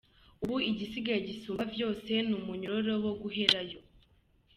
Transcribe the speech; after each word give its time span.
Ubu 0.43 0.55
igisigaye 0.69 1.19
gisumba 1.27 1.63
vyose 1.73 2.11
n’umunyororo 2.29 2.93
wo 3.05 3.13
guherayo. 3.21 3.79